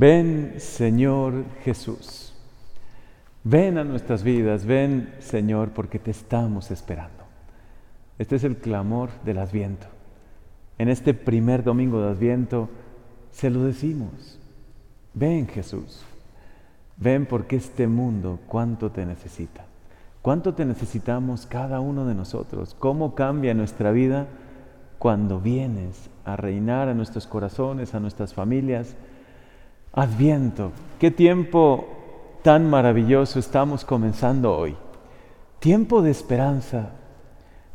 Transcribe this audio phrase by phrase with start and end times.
[0.00, 2.32] Ven, Señor Jesús.
[3.42, 7.24] Ven a nuestras vidas, ven, Señor, porque te estamos esperando.
[8.16, 9.88] Este es el clamor del Adviento.
[10.78, 12.68] En este primer domingo de Adviento
[13.32, 14.38] se lo decimos.
[15.14, 16.04] Ven, Jesús.
[16.96, 19.64] Ven porque este mundo cuánto te necesita.
[20.22, 22.76] Cuánto te necesitamos cada uno de nosotros.
[22.78, 24.28] Cómo cambia nuestra vida
[25.00, 28.94] cuando vienes a reinar a nuestros corazones, a nuestras familias.
[29.92, 31.88] Adviento, qué tiempo
[32.42, 34.76] tan maravilloso estamos comenzando hoy.
[35.58, 36.90] Tiempo de esperanza,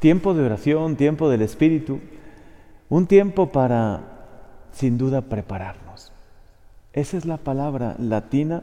[0.00, 2.00] tiempo de oración, tiempo del Espíritu,
[2.88, 4.00] un tiempo para,
[4.72, 6.12] sin duda, prepararnos.
[6.92, 8.62] Esa es la palabra latina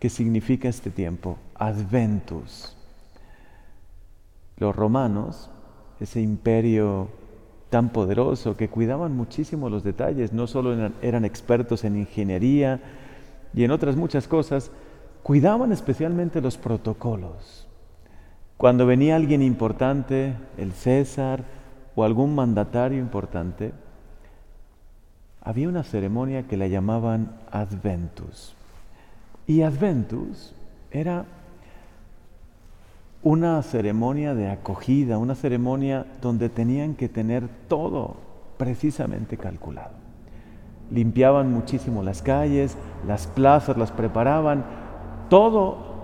[0.00, 2.76] que significa este tiempo, adventus.
[4.56, 5.50] Los romanos,
[6.00, 7.08] ese imperio
[7.70, 12.80] tan poderoso que cuidaban muchísimo los detalles, no solo eran, expertos en ingeniería
[13.52, 14.70] y en otras muchas cosas,
[15.22, 17.66] cuidaban especialmente los protocolos.
[18.56, 21.44] Cuando venía alguien importante, el César
[21.96, 23.72] o algún mandatario importante,
[25.40, 28.54] había una ceremonia que la llamaban Adventus.
[29.46, 30.54] Y Adventus
[30.90, 31.26] era
[33.24, 38.16] una ceremonia de acogida, una ceremonia donde tenían que tener todo
[38.58, 39.94] precisamente calculado.
[40.90, 44.66] Limpiaban muchísimo las calles, las plazas las preparaban,
[45.30, 45.94] todo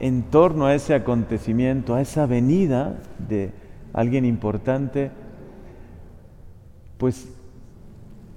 [0.00, 2.96] en torno a ese acontecimiento, a esa venida
[3.28, 3.52] de
[3.92, 5.12] alguien importante,
[6.98, 7.32] pues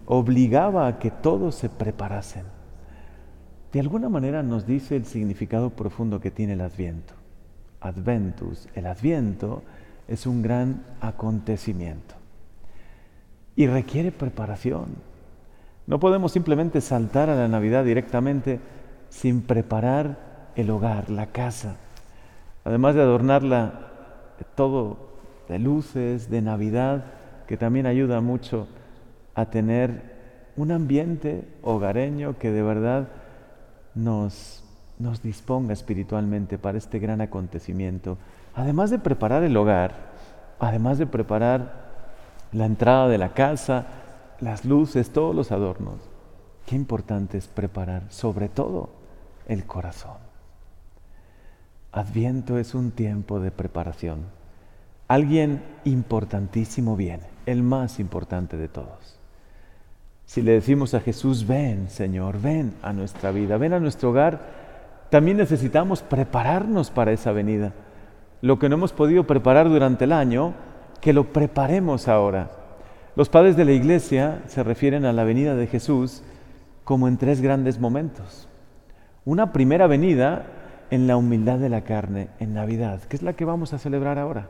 [0.06, 2.44] obligaba a que todos se preparasen.
[3.74, 7.19] De alguna manera nos dice el significado profundo que tiene el adviento.
[7.82, 9.64] Adventus, el adviento,
[10.08, 12.16] es un gran acontecimiento
[13.56, 14.96] y requiere preparación.
[15.86, 18.60] No podemos simplemente saltar a la Navidad directamente
[19.10, 21.78] sin preparar el hogar, la casa,
[22.64, 23.88] además de adornarla
[24.56, 25.10] todo
[25.48, 27.06] de luces, de Navidad,
[27.48, 28.68] que también ayuda mucho
[29.36, 30.18] a tener
[30.56, 33.10] un ambiente hogareño que de verdad
[33.96, 34.64] nos
[35.00, 38.18] nos disponga espiritualmente para este gran acontecimiento,
[38.54, 40.12] además de preparar el hogar,
[40.60, 41.90] además de preparar
[42.52, 43.88] la entrada de la casa,
[44.42, 46.02] las luces, todos los adornos,
[46.66, 48.90] qué importante es preparar sobre todo
[49.48, 50.18] el corazón.
[51.92, 54.26] Adviento es un tiempo de preparación.
[55.08, 59.18] Alguien importantísimo viene, el más importante de todos.
[60.26, 64.59] Si le decimos a Jesús, ven Señor, ven a nuestra vida, ven a nuestro hogar,
[65.10, 67.74] también necesitamos prepararnos para esa venida.
[68.42, 70.54] Lo que no hemos podido preparar durante el año,
[71.02, 72.52] que lo preparemos ahora.
[73.16, 76.24] Los padres de la iglesia se refieren a la venida de Jesús
[76.84, 78.48] como en tres grandes momentos.
[79.26, 80.46] Una primera venida
[80.92, 84.18] en la humildad de la carne, en Navidad, que es la que vamos a celebrar
[84.18, 84.50] ahora.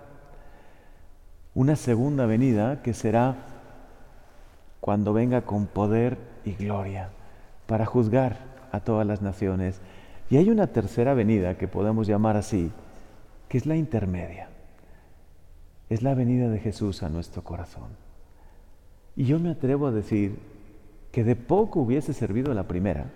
[1.53, 3.35] Una segunda venida que será
[4.79, 7.09] cuando venga con poder y gloria
[7.65, 8.37] para juzgar
[8.71, 9.81] a todas las naciones
[10.29, 12.71] y hay una tercera venida que podemos llamar así,
[13.47, 14.49] que es la intermedia.
[15.89, 17.89] Es la venida de Jesús a nuestro corazón.
[19.15, 20.37] Y yo me atrevo a decir
[21.11, 23.07] que de poco hubiese servido la primera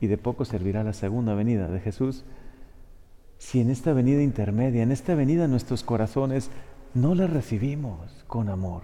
[0.00, 2.24] y de poco servirá la segunda venida de Jesús
[3.38, 6.50] si en esta venida intermedia, en esta venida nuestros corazones
[6.94, 8.82] no la recibimos con amor.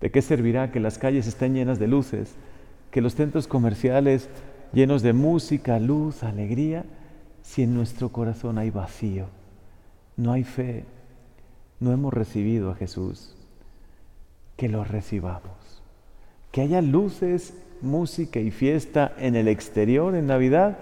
[0.00, 2.34] ¿De qué servirá que las calles estén llenas de luces,
[2.90, 4.28] que los centros comerciales
[4.72, 6.84] llenos de música, luz, alegría,
[7.42, 9.26] si en nuestro corazón hay vacío,
[10.16, 10.84] no hay fe,
[11.80, 13.34] no hemos recibido a Jesús,
[14.56, 15.82] que lo recibamos.
[16.50, 20.78] Que haya luces, música y fiesta en el exterior en Navidad,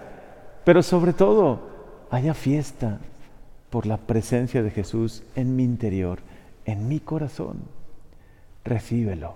[0.63, 1.61] pero sobre todo
[2.11, 2.99] haya fiesta
[3.69, 6.19] por la presencia de Jesús en mi interior,
[6.65, 7.57] en mi corazón.
[8.63, 9.35] Recíbelo.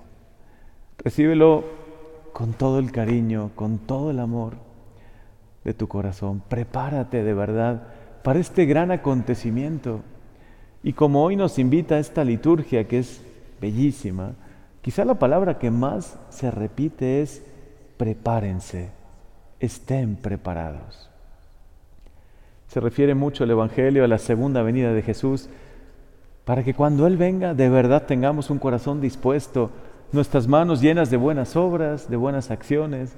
[0.99, 1.84] Recíbelo
[2.35, 4.55] con todo el cariño, con todo el amor
[5.63, 6.43] de tu corazón.
[6.49, 7.83] Prepárate de verdad
[8.23, 10.01] para este gran acontecimiento.
[10.83, 13.21] Y como hoy nos invita a esta liturgia que es
[13.61, 14.33] bellísima,
[14.81, 17.41] quizá la palabra que más se repite es
[17.95, 18.89] prepárense,
[19.61, 21.09] estén preparados.
[22.67, 25.47] Se refiere mucho el Evangelio a la segunda venida de Jesús
[26.43, 29.71] para que cuando Él venga de verdad tengamos un corazón dispuesto
[30.11, 33.13] nuestras manos llenas de buenas obras, de buenas acciones.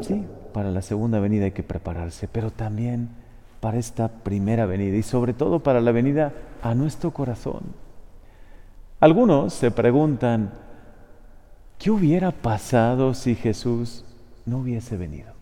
[0.00, 3.08] Sí, para la segunda venida hay que prepararse, pero también
[3.60, 6.32] para esta primera venida y sobre todo para la venida
[6.62, 7.62] a nuestro corazón.
[9.00, 10.52] Algunos se preguntan,
[11.78, 14.04] ¿qué hubiera pasado si Jesús
[14.46, 15.32] no hubiese venido?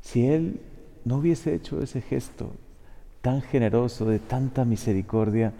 [0.00, 0.60] Si Él
[1.04, 2.50] no hubiese hecho ese gesto
[3.22, 5.52] tan generoso, de tanta misericordia,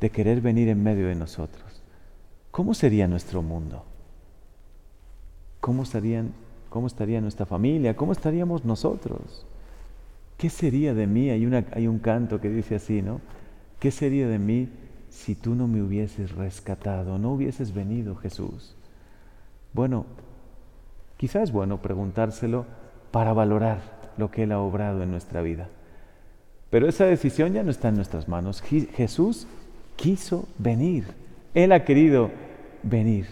[0.00, 1.67] de querer venir en medio de nosotros,
[2.58, 3.84] ¿cómo sería nuestro mundo?
[5.60, 6.32] ¿Cómo, estarían,
[6.70, 7.94] cómo estaría nuestra familia?
[7.94, 9.46] ¿Cómo estaríamos nosotros?
[10.36, 11.30] ¿Qué sería de mí?
[11.30, 13.20] Hay, hay un canto que dice así, ¿no?
[13.78, 14.68] ¿Qué sería de mí
[15.08, 18.74] si tú no me hubieses rescatado, no hubieses venido, Jesús?
[19.72, 20.04] Bueno,
[21.16, 22.66] quizás es bueno preguntárselo
[23.12, 23.82] para valorar
[24.16, 25.68] lo que Él ha obrado en nuestra vida.
[26.70, 28.62] Pero esa decisión ya no está en nuestras manos.
[28.62, 29.46] Jesús
[29.94, 31.04] quiso venir.
[31.54, 32.47] Él ha querido
[32.82, 33.26] venir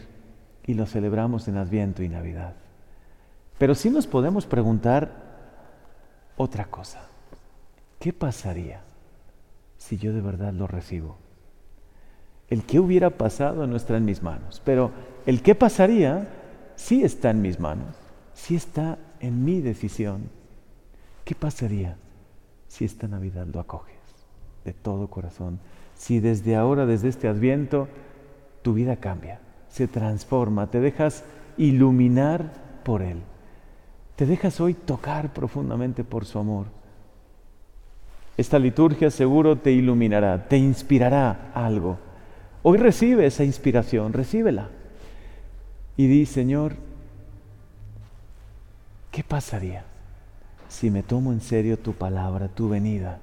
[0.67, 2.55] y lo celebramos en Adviento y Navidad.
[3.59, 5.11] Pero sí nos podemos preguntar
[6.37, 7.03] otra cosa.
[7.99, 8.83] ¿Qué pasaría
[9.79, 11.17] si yo de verdad lo recibo?
[12.49, 14.93] El qué hubiera pasado no está en mis manos, pero
[15.25, 16.29] el qué pasaría
[16.77, 17.97] sí está en mis manos,
[18.35, 20.29] sí está en mi decisión.
[21.25, 21.97] ¿Qué pasaría
[22.69, 23.97] si esta Navidad lo acoges
[24.65, 25.59] de todo corazón?
[25.97, 27.89] Si desde ahora, desde este adviento,
[28.67, 31.23] tu vida cambia, se transforma, te dejas
[31.57, 32.51] iluminar
[32.83, 33.23] por Él,
[34.17, 36.67] te dejas hoy tocar profundamente por su amor.
[38.37, 41.99] Esta liturgia seguro te iluminará, te inspirará algo.
[42.65, 44.69] Hoy recibe esa inspiración, recíbela.
[45.97, 46.75] Y di, Señor,
[49.13, 49.85] ¿qué pasaría
[50.69, 53.21] si me tomo en serio tu palabra, tu venida?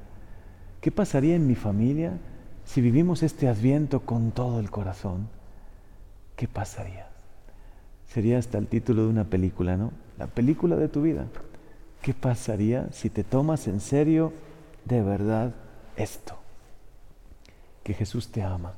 [0.80, 2.14] ¿Qué pasaría en mi familia
[2.66, 5.28] si vivimos este adviento con todo el corazón?
[6.36, 7.08] ¿Qué pasaría?
[8.08, 9.92] Sería hasta el título de una película, ¿no?
[10.18, 11.26] La película de tu vida.
[12.02, 14.34] ¿Qué pasaría si te tomas en serio
[14.86, 15.54] de verdad
[15.96, 16.36] esto?
[17.84, 18.74] Que Jesús te ama,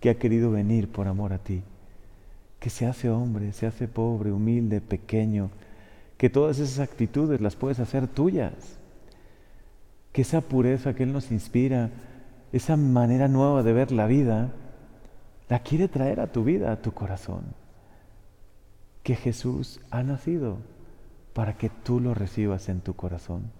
[0.00, 1.62] que ha querido venir por amor a ti,
[2.60, 5.50] que se hace hombre, se hace pobre, humilde, pequeño,
[6.16, 8.52] que todas esas actitudes las puedes hacer tuyas,
[10.12, 11.90] que esa pureza que Él nos inspira,
[12.52, 14.52] esa manera nueva de ver la vida,
[15.48, 17.42] la quiere traer a tu vida, a tu corazón.
[19.02, 20.58] Que Jesús ha nacido
[21.32, 23.50] para que tú lo recibas en tu corazón.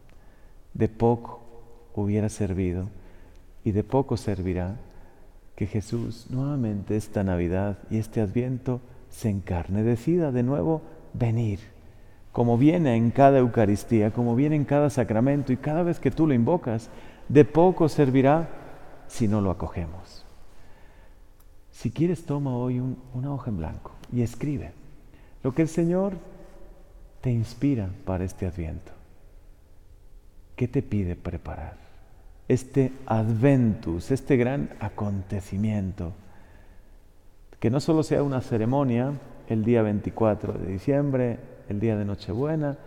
[0.75, 1.41] De poco
[1.95, 2.89] hubiera servido
[3.65, 4.77] y de poco servirá
[5.57, 8.81] que Jesús nuevamente esta Navidad y este Adviento
[9.11, 11.61] se encarne, decida de nuevo venir
[12.33, 16.27] como viene en cada Eucaristía, como viene en cada sacramento y cada vez que tú
[16.27, 16.89] lo invocas,
[17.29, 18.49] de poco servirá
[19.13, 20.25] si no lo acogemos.
[21.71, 22.81] Si quieres, toma hoy
[23.13, 24.73] una hoja en blanco y escribe
[25.43, 26.15] lo que el Señor
[27.21, 28.91] te inspira para este adviento.
[30.57, 31.77] ¿Qué te pide preparar?
[32.49, 36.13] Este adventus, este gran acontecimiento,
[37.61, 39.13] que no solo sea una ceremonia
[39.49, 41.39] el día 24 de diciembre,
[41.69, 42.79] el día de Nochebuena,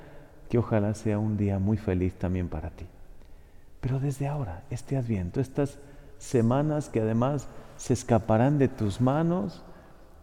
[0.49, 2.85] que ojalá sea un día muy feliz también para ti.
[3.79, 5.77] Pero desde ahora, este adviento, estas
[6.25, 9.63] semanas que además se escaparán de tus manos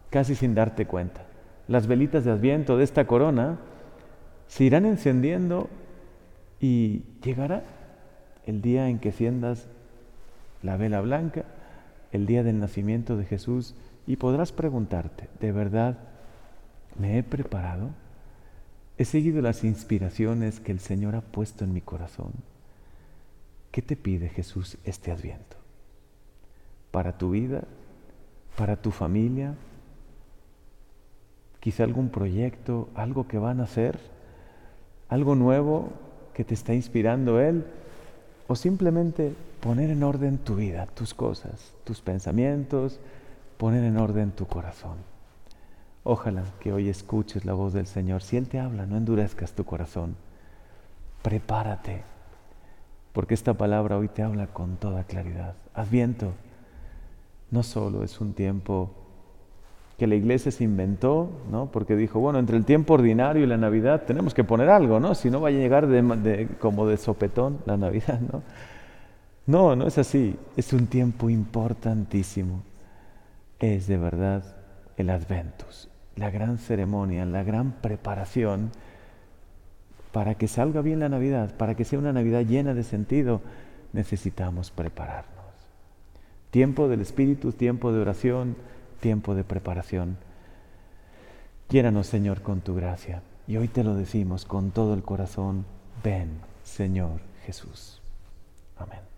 [0.09, 1.25] casi sin darte cuenta.
[1.67, 3.57] Las velitas de adviento de esta corona
[4.47, 5.69] se irán encendiendo
[6.59, 7.63] y llegará
[8.45, 9.67] el día en que enciendas
[10.61, 11.45] la vela blanca,
[12.11, 13.75] el día del nacimiento de Jesús,
[14.05, 15.97] y podrás preguntarte, ¿de verdad
[16.99, 17.89] me he preparado?
[18.97, 22.33] He seguido las inspiraciones que el Señor ha puesto en mi corazón.
[23.71, 25.62] ¿Qué te pide Jesús este adviento?
[26.93, 27.63] ¿Para tu vida?
[28.55, 29.55] ¿Para tu familia?
[31.59, 33.97] Quizá algún proyecto, algo que van a hacer,
[35.09, 35.89] algo nuevo
[36.35, 37.65] que te está inspirando Él,
[38.47, 42.99] o simplemente poner en orden tu vida, tus cosas, tus pensamientos,
[43.57, 44.97] poner en orden tu corazón.
[46.03, 48.21] Ojalá que hoy escuches la voz del Señor.
[48.21, 50.15] Si Él te habla, no endurezcas tu corazón.
[51.23, 52.03] Prepárate,
[53.13, 55.55] porque esta palabra hoy te habla con toda claridad.
[55.73, 56.33] Adviento
[57.53, 58.89] no solo es un tiempo
[59.99, 61.71] que la iglesia se inventó, ¿no?
[61.71, 65.13] Porque dijo, bueno, entre el tiempo ordinario y la Navidad tenemos que poner algo, ¿no?
[65.13, 65.87] Si no vaya a llegar
[66.59, 68.41] como de sopetón la Navidad, ¿no?
[69.45, 70.35] No, no es así.
[70.57, 72.63] Es un tiempo importantísimo.
[73.59, 74.43] Es de verdad
[74.97, 78.71] el Adventus, la gran ceremonia, la gran preparación
[80.11, 83.41] para que salga bien la Navidad, para que sea una Navidad llena de sentido,
[83.93, 85.42] necesitamos prepararnos.
[86.53, 88.55] Tiempo del Espíritu, tiempo de oración,
[88.99, 90.17] tiempo de preparación.
[91.67, 93.23] Llénanos, Señor, con tu gracia.
[93.47, 95.65] Y hoy te lo decimos con todo el corazón,
[96.03, 96.29] ven,
[96.63, 98.03] Señor Jesús.
[98.77, 99.12] Amén.